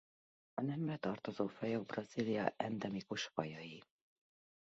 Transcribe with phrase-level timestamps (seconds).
[0.53, 3.83] A nembe tartozó fajok Brazília endemikus fajai.